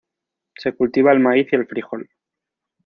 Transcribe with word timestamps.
Se 0.57 0.73
cultiva 0.73 1.11
el 1.11 1.19
maíz 1.19 1.47
y 1.51 1.55
el 1.57 1.67
frijol. 1.67 2.09